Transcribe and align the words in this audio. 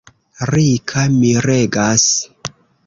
Rika 0.49 1.03
miregas. 1.19 2.11